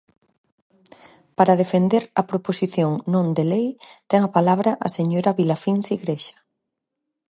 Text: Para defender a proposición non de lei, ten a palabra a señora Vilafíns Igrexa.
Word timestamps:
Para 1.37 1.57
defender 1.63 2.03
a 2.21 2.23
proposición 2.31 2.91
non 3.13 3.25
de 3.37 3.43
lei, 3.51 3.67
ten 4.09 4.19
a 4.27 4.33
palabra 4.37 4.71
a 4.85 4.87
señora 4.97 5.35
Vilafíns 5.39 5.87
Igrexa. 5.97 6.37